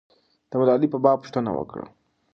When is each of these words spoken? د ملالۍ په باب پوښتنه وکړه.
د 0.49 0.51
ملالۍ 0.59 0.87
په 0.93 0.99
باب 1.03 1.17
پوښتنه 1.21 1.49
وکړه. 1.53 1.85